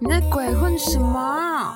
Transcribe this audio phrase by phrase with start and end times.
[0.00, 1.74] 你在鬼混什么？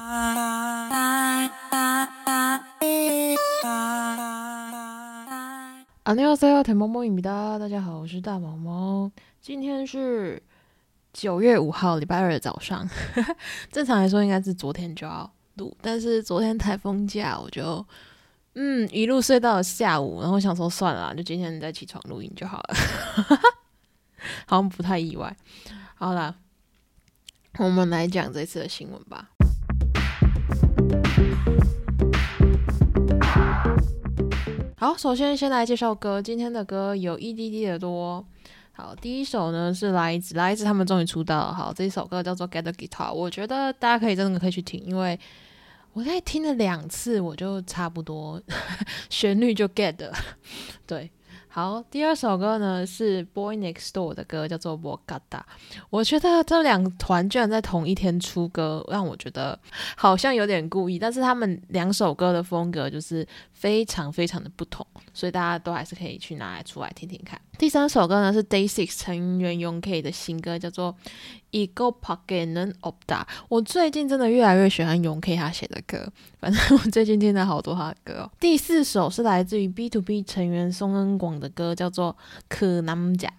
[6.04, 9.10] 안녕하세요대모모입니다大家好，我是大毛毛。
[9.40, 10.42] 今天是
[11.12, 12.88] 九月五号，礼拜二的早上。
[13.70, 17.86] 正常来说应该是昨天就要录，但是昨天台风假，我就
[18.54, 22.74] 嗯一路睡到了下午，然后想说算了，就今天再起床录音就好了。
[24.46, 25.36] 好像不太意外。
[25.94, 26.34] 好了，
[27.57, 29.29] 我们来讲这次的新闻吧。
[34.77, 38.25] 好，首先先来介绍歌，今天的歌有一滴滴的多。
[38.73, 41.53] 好，第一首呢是来自来自他们终于出道。
[41.53, 45.17] 好，这一首歌叫做《Get the Guitar》，我觉得大家可以真的可以去听，因为
[45.93, 48.41] 我在听了两次，我就差不多
[49.09, 50.13] 旋律就 get 了。
[50.85, 51.09] 对。
[51.55, 55.39] 好，第二首歌呢是 Boy Next Door 的歌，叫做《我嘎达》。
[55.89, 59.57] 我觉得这两团居然在同一天出歌，让我觉得
[59.95, 60.99] 好像有点故意。
[60.99, 67.39] 但是他们两首歌的风格就是非常非常的不同，所以大家都还是可以去拿来出来听听看。
[67.57, 70.93] 第三首歌呢是 Day Six 成员 Yong K 的新歌，叫做。
[71.55, 76.05] 一个 pocket 能 opda，我最近真的越来越喜欢永 K 他写的歌，
[76.37, 78.29] 反正我最近听了好多他的歌。
[78.41, 82.17] 第四首是来自于 B to B 成员宋恩广的歌，叫做
[82.49, 83.31] 可南甲。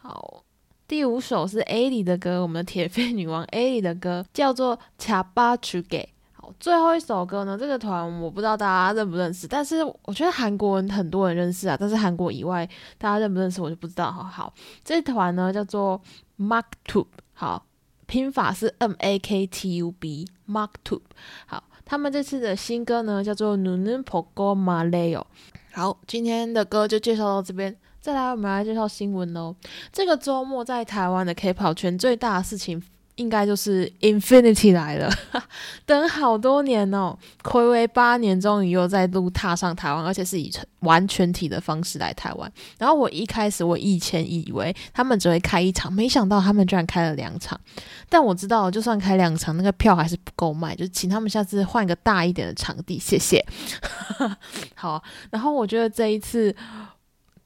[0.00, 0.44] 好，
[0.86, 6.08] 第五首是 A 里的歌，我们的铁肺女王 A 里的歌叫做恰巴曲给。
[6.34, 12.64] 好，最后一首歌呢，这个团我不知道大家认不认识，但是我觉得韩国人很多人认识啊，但是韩国以外
[12.98, 14.12] 大家认不认识我就不知道。
[14.12, 16.00] 好好，这团呢叫做
[16.38, 17.08] Mark Two。
[17.40, 17.64] 好，
[18.06, 21.00] 拼法是 M A K T U B，Mark Two。
[21.46, 25.22] 好，他们这次的新歌呢叫做 Nunu Pogo Maleo。
[25.70, 29.54] 好，今天的歌就介绍到这边，再来我们来介绍新闻喽。
[29.92, 32.82] 这个周末在台湾的 K-pop 圈最大的事情。
[33.18, 35.12] 应该就是 Infinity 来了，
[35.84, 42.50] 等好多年哦，暌违八年，终于又再度踏上台湾，而且是以完全体的方式来台湾。
[42.78, 47.60] 然后我一开始我以前以为他们只会开一场，没想到他们居然开了两场。
[48.08, 53.44] 但我知道，就算开两场，那个票还是不够卖，就请他们下次换个大一点的场地，谢谢。
[54.76, 56.54] 好，然后我觉得这一次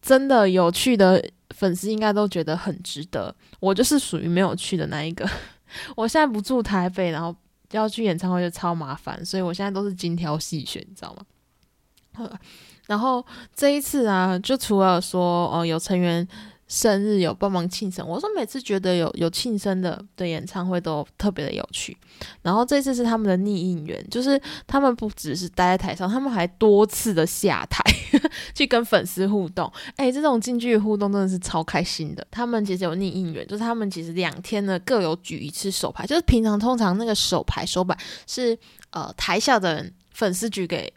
[0.02, 5.26] 真的有趣的粉丝应该都觉得很值得，我就是属于没有去的那一个。
[5.97, 7.34] 我现在不住台北，然后
[7.71, 12.38] 要去演唱会就超麻烦，所以我现在都是精挑细选，你知道吗？
[12.87, 13.25] 然后
[13.55, 16.27] 这一次啊，就除了说哦有成员。
[16.72, 21.94] 生日有帮忙庆生，我说每次觉得有有庆生的的演唱会都特别的有趣。
[22.41, 27.84] 然后这次是他们的逆应援，就是他们不只是待在台上，他们还多次的下台
[28.56, 29.71] 去跟粉丝互动。
[29.97, 32.27] 哎，这种近距离互动真的是超开心的。
[32.31, 38.59] 他们其实有逆应援，就是他们其实两天呢各有举一次手牌，就是平常通常那个手牌手板是
[38.93, 40.91] 呃台下的人粉丝举给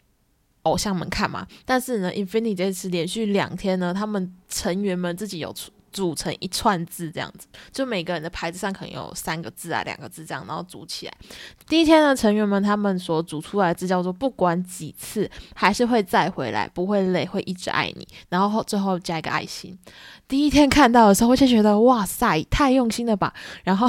[0.66, 5.70] 偶像们看嘛，但是呢，Infinity 这次连续两天呢，他们成员们自己有出。
[5.92, 11.14] 组成一串字这样子，就每个人的牌子上可能有三个字啊、两个字这样，然后组起来。
[11.66, 19.78] 第一天的成员们他们所组出来的字叫做“不管几次还是会再回来，不会累，会一直爱你”，然后后最后加一个爱心。
[20.28, 23.32] 第一天看到的时候，我就觉得哇塞，太用心了吧！
[23.64, 23.88] 然后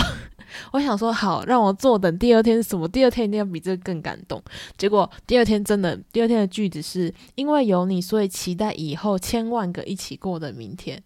[0.71, 2.87] 我想说好，让我坐等第二天是什么？
[2.87, 4.41] 第二天一定要比这个更感动。
[4.77, 11.01] 结果第二天真的，第二天的句子是因为有你，所以期待以后千万个一起过的明天。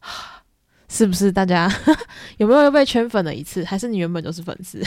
[0.88, 1.72] 是不是大家
[2.36, 3.64] 有没有又被圈粉了一次？
[3.64, 4.78] 还是你原本就是粉丝？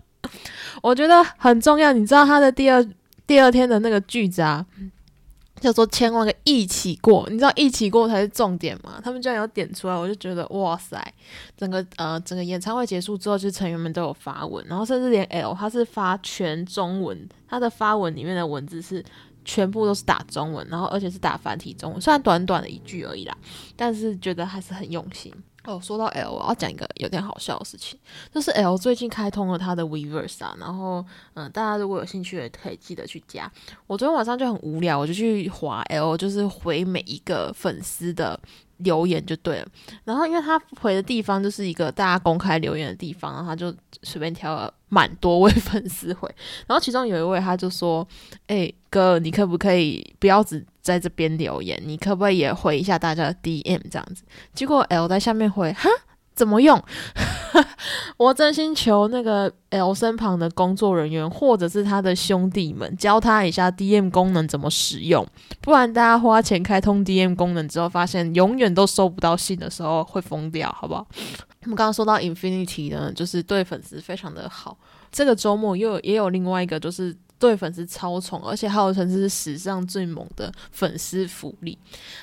[0.82, 1.94] 我觉得很重要。
[1.94, 2.86] 你知道他的第二
[3.26, 4.66] 第二天的那个句子啊，
[5.60, 7.26] 叫做“千万个一起过”。
[7.30, 9.00] 你知道一起过才是重点吗？
[9.04, 11.00] 他们居然有点出来，我就觉得哇塞！
[11.56, 19.04] 整个呃整个演唱会结束之后，就是成员们都有发文，然后甚至连 L 他是发全中文，他的发文里面的文字是。
[19.42, 23.34] 全部都是打中文，然后而且是打繁体中文，虽然短短的一句而已啦，
[23.74, 25.32] 但是觉得还是很用心
[25.64, 25.80] 哦。
[25.82, 27.98] 说到 L，我要讲一个有点好笑的事情，
[28.32, 31.04] 就是 L 最近开通了他的 Weverse 啊，然后
[31.34, 33.50] 嗯，大家如果有兴趣的可以记得去加。
[33.86, 38.38] 我昨天晚上就很无聊，我就去划 L，就是回每一个粉丝的。
[38.82, 39.68] 留言就对了，
[40.04, 43.70] 然后因为他回的地方就是一个大家公开留言的地方，然后他就
[44.02, 46.26] 随便挑了蛮多位 粉丝回，
[46.66, 48.08] 然后其中有一位他就说
[48.48, 54.22] ：“哎哥，你可不可以不要只在这边留言，你可不可以也回一下大家的 DM 这样子？”
[54.54, 55.88] 结果 L 在下面回：“哈。”
[56.32, 56.82] 怎么用？
[58.16, 65.26] 我真心求那个 L 身旁的工作人员，或者是他的兄弟们，教他一下 DM 功能怎么使用。
[65.60, 71.06] 不然大家花钱开通 DM 功能之后，发现永远都收不到信的时候，会疯掉，好不好？
[71.64, 74.78] 我们刚刚说到 Infinity 呢，就是对粉丝非常的好。
[75.12, 81.76] 这个周末又也有另外一个，就是对粉丝超宠，而且号称是史上最猛的粉丝福利。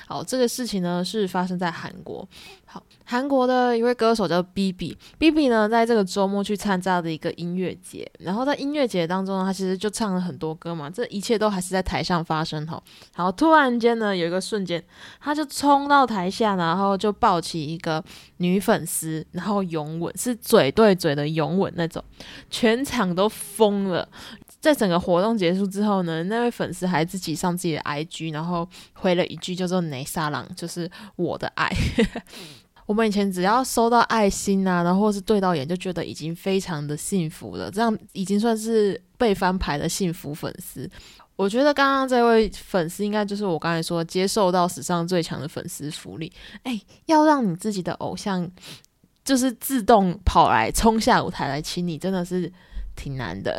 [0.06, 2.26] 好，这个事情呢是发生在韩国。
[2.64, 12.80] 好，韩国的一位歌手叫 B B，B B 呢在这个周末去参加的一个音乐节，然后在音乐节当中呢，他其实就唱了很多歌嘛，这一切都还是在台上发生哈。
[13.14, 14.82] 好，突然间呢有一个瞬间，
[15.18, 18.04] 他就冲到台下，然后就抱起一个
[18.36, 22.04] 女粉丝，然后拥吻，是嘴对嘴的拥吻那种，
[22.50, 24.06] 全场都疯了。
[24.60, 31.70] 在整个活动结束之后呢，那位粉丝还自己上自己的 IG，然后回了一句叫做“内沙朗”，就是我的爱。
[32.86, 40.90] 我们以前只要收到爱心啊，然后或是对到眼，就觉得已经非常的幸福了，这样已经算是被翻牌的幸福粉丝。
[41.36, 46.32] 我觉得刚刚这位粉丝应该就是我刚才说接受到史上最强的粉丝福利。
[46.64, 48.50] 哎，要让你自己的偶像
[49.22, 52.50] 就是自动跑来冲下舞台来亲你，真的是
[52.96, 53.56] 挺难的。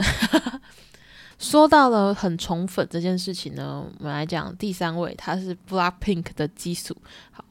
[1.39, 6.95] 说到了很宠粉这件事情呢，我们来讲第三位，他是 Blackpink 的基础。
[7.31, 7.43] 好。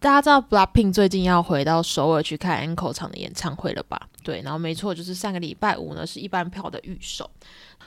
[0.00, 4.00] 大家知道 Blackpink 最近要回到首尔去看 a n k e 场的演唱会了吧？
[4.22, 7.28] 对，然后没错，就是上个礼拜五呢是一般票的预售，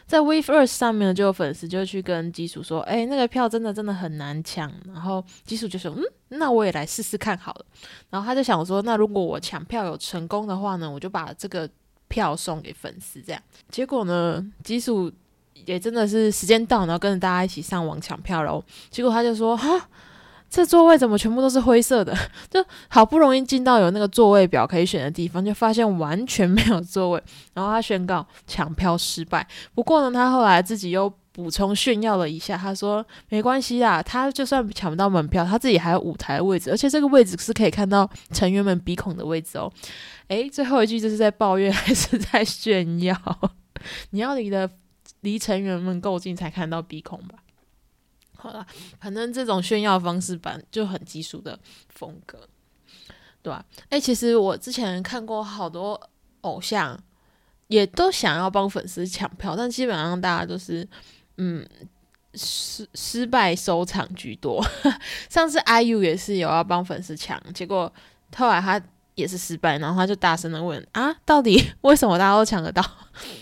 [0.05, 6.03] 在 Wave Earth 上面呢就有粉丝就去跟基础说：“哎，那个票真的真的很难抢。”然后基础就说：“嗯，
[6.37, 7.65] 那我也来试试看好了。”
[8.11, 11.69] 然后他就想说：“那如果我抢票有成功的话呢，我就把这个
[12.11, 15.11] 票送给粉丝。”这样，结果呢，基叔
[15.65, 18.63] 也真的是时间到，然后跟着大家一起上网抢票喽。
[18.89, 19.87] 结果他就说：“哈。”
[20.51, 22.13] 这座位怎么全部都是灰色的？
[22.51, 27.23] 就好不容易进到有那个座位表可以选的地方，就发现完全没有座位。
[27.53, 29.47] 然后他宣告抢票失败。
[29.73, 39.71] 不过呢，他后来自己又补充炫耀了一下，他说：“没关系啦，他就算抢不到门票，他自己还有舞台位置，而且这个位置是可以看到成员们鼻孔的位置哦。”
[40.27, 43.15] 诶，最后一句就是在抱怨还是在炫耀？
[44.11, 44.69] 你要离的
[45.21, 47.39] 离成员们够近才看到鼻孔吧？
[48.37, 48.65] 好了，
[48.99, 52.47] 反正这种炫耀方式版就很基础的风格，
[53.41, 53.63] 对吧？
[53.89, 55.99] 哎，其实我之前看过好多
[56.41, 56.99] 偶像，
[57.67, 60.87] 也都想要帮粉丝抢票，但基本上大家都是
[61.37, 61.65] 嗯
[62.33, 64.65] 失失败收场居多。
[65.29, 67.91] 上次 IU 也是有要帮粉丝抢，结果
[68.35, 68.81] 后来他
[69.15, 72.83] 也是失败，然后他就大声的问啊，到底为什么大家都抢得到？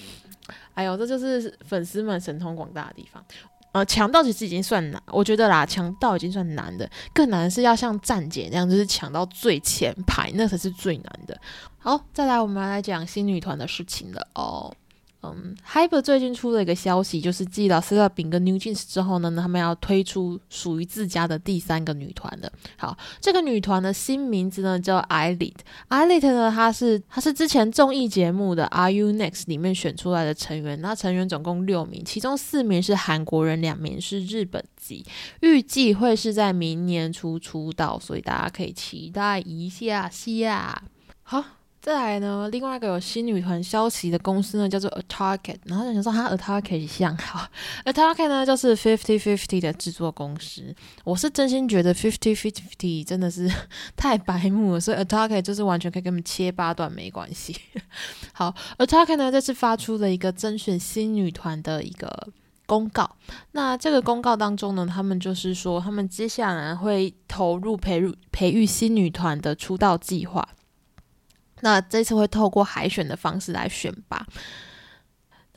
[0.73, 3.23] 哎呦，这就是粉丝们神通广大的地方。
[3.71, 11.39] 呃，抢到其实已经算难，我觉得啦，抢到已经算难的，更难的是要像站姐那样，就是抢到最前排，那才是最难的。
[11.77, 14.73] 好，再来我们来讲新女团的事情了哦。
[15.21, 22.49] 嗯，Hyper 最近出了一个消息，就是继了 s e l a 饼跟 New Jeans 之后呢，他们要推出属于自家的第三个女团的。
[22.77, 25.55] 好，这个女团的新名字呢叫 i l i t
[25.89, 35.05] i l i t 呢，她是她是之前综艺节目的 Are You Next 里面选出来的成员，那成员总共六名，其中四名是韩国人，两名是日本籍，
[35.41, 40.81] 预计会是在明年初出道，所以大家可以期待一下下。
[41.23, 41.58] 好。
[41.81, 45.55] 再来呢，另外一个有新女团消息的公司呢，叫做 A Target。
[45.63, 47.47] 然后就想说，它 A Target 像好
[47.85, 50.75] ，A Target 呢就是 Fifty Fifty 的制作公司。
[51.05, 53.49] 我是真心觉得 Fifty Fifty 真的是
[53.95, 57.55] 太白目了，所以 A Target 就是完全可以跟他们切八段没关系。
[58.33, 62.27] 好，A Target 呢这次发出了一个甄选新女团的一个
[62.65, 63.09] 公告。
[63.53, 70.45] 那这个公告当中呢，他们就是说，他们接下来会投入培育培育新女团的出道计划。
[71.61, 74.25] 那这次会透过海选的方式来选拔。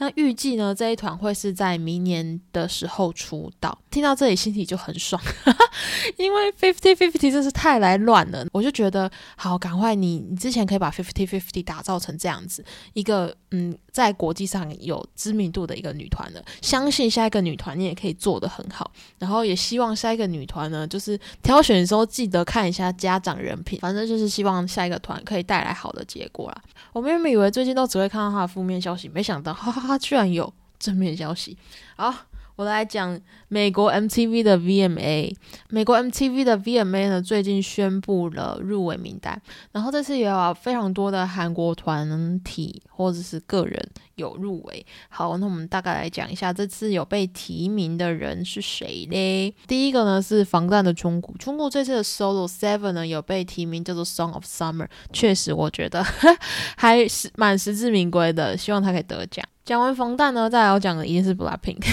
[0.03, 3.79] 那预计呢，这一团会是在明年的时候出道。
[3.89, 5.23] 听到这里，心里就很爽，
[6.19, 8.45] 因为 fifty fifty 真是太来乱了。
[8.51, 16.43] 我就觉得，好，赶快你，你之前可以把 fifty fifty 打造成这样子一个，嗯，在国际上有知名度的一个女团了。
[16.61, 18.91] 相信下一个女团你也可以做得很好。
[19.21, 23.79] 然后也希望下一个女团呢，就是挑选的时候记得看一下家长人品。
[23.79, 26.61] 反正就是希望下一个团可以带来好的结果啦。
[26.93, 31.57] 我们原本以为最近都只会看到她的负面消息，没想到，哈哈，他居然有正面消息。
[31.97, 32.15] 好。
[32.57, 33.19] 我来讲
[33.49, 35.35] 美国 MTV 的 VMA，
[35.71, 39.41] 美国 MTV 的 VMA 呢，最近宣布了入围名单，
[39.73, 44.87] 然后这次也有非常多的韩国团体或者是个人有入围。
[45.09, 49.55] 好，那我们大概来讲一下这次有被提名的人是谁嘞？
[49.67, 56.05] 第一个呢是防弹的中国，中国这次的 Solo Seven 呢有被提名叫做 Song of Summer，确实我觉得
[56.77, 59.43] 还是蛮实至名归的，希望他可以得奖。
[59.65, 61.85] 讲完防弹呢，再来要讲的一定是 Blackpink。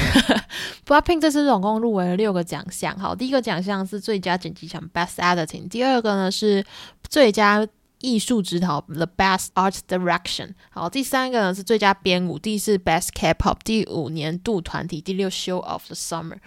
[0.86, 2.98] Blackpink 这次总共入围了六个奖项。
[2.98, 6.66] 好，第一个奖项是最佳剪辑奖 Best Editing，第二个呢是
[7.08, 7.68] 最佳
[8.00, 10.56] 艺术指导 The Best Art Direction。
[10.72, 16.38] 好，第三个呢是最佳编舞，第四 Best K-pop，第五年度团体，第六 Show of the Summer。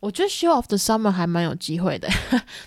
[0.00, 2.08] 我觉得 Show of the Summer 还蛮有机会的，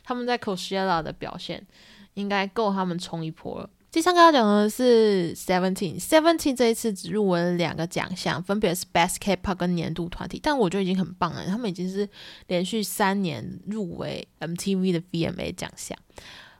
[0.03, 1.67] 他们在 Coachella 的表现
[2.13, 3.69] 应该够他们冲一波了。
[3.97, 12.07] 第三个要讲的是 Seventeen，Seventeen 这一次只入围了两个奖项，分别是 Best K-pop 跟年度团体，但我觉得已经很棒了，他们已经是
[12.45, 15.97] 连续三年入围 MTV 的 VMA 奖项。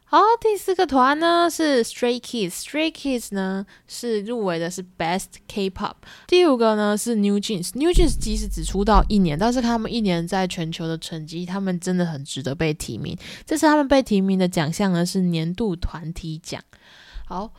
[0.06, 5.94] 好，第四个团呢是 Stray Kids，Stray Kids 呢是入围的是 Best K-pop。
[6.26, 13.16] 第五个呢是 New Jeans，New Jeans 即使只出道一年，但是看他们一年在全球的成绩，他们真的很值得被提名。
[13.46, 16.60] 这次他们被提名的奖项呢是年度团体奖。
[17.28, 17.52] 好。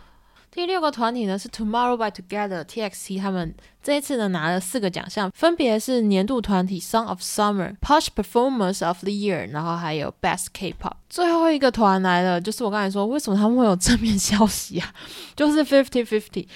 [0.51, 10.95] 第六个团体呢是 Tomorrow by Together TXT，他们这一次呢拿了四个奖项，分别是年度团体 Song of Summer、Push Performance of the Year，然后还有 Best K-pop。
[11.11, 14.93] 最后一个团来了，就是我刚才说为什么他们会有正面消息啊？
[15.37, 16.49] 就是 Fifty Fifty。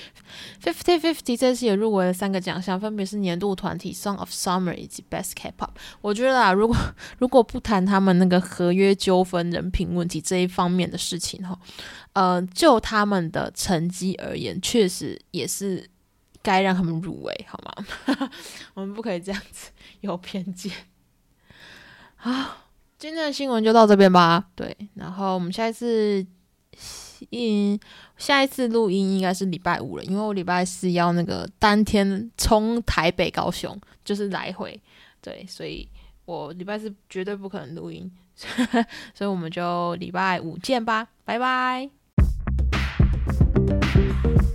[0.63, 5.69] Fifty Fifty 这次也入围了三个奖项，分别是年度团体 Song of Summer 以及 Best K-pop。
[6.01, 6.75] 我觉得啊，如果
[7.19, 11.59] 如果不谈他们那个合约纠纷、人品问题这一方面的事情哈。
[12.15, 15.89] 呃，就他们的成绩而言，确实也是
[16.43, 18.31] 该让他们入围，好吗？
[18.75, 20.71] 我们不可以这样子有偏见。
[22.17, 24.49] 好，今天的新闻就到这边吧。
[24.55, 26.27] 对，然后我们下一次，
[27.31, 27.81] 嗯，
[28.19, 34.81] 下一次录音应该是礼拜五了，因为我礼拜四要那个当天冲台北、高雄，就是来回。
[35.21, 35.89] 对，所以
[36.27, 38.11] 我礼拜四绝对不可能录音，
[39.15, 42.02] 所以我们就礼拜五见吧，拜拜。
[44.25, 44.52] you